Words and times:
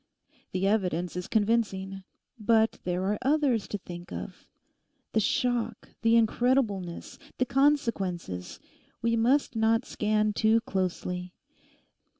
The 0.51 0.65
evidence 0.65 1.15
is 1.15 1.27
convincing. 1.27 2.03
But 2.39 2.79
there 2.85 3.03
are 3.03 3.19
others 3.21 3.67
to 3.67 3.77
think 3.77 4.11
of. 4.11 4.47
The 5.11 5.19
shock, 5.19 5.89
the 6.01 6.15
incredibleness, 6.15 7.19
the 7.37 7.45
consequences; 7.45 8.59
we 9.03 9.15
must 9.15 9.55
not 9.55 9.85
scan 9.85 10.33
too 10.33 10.61
closely. 10.61 11.35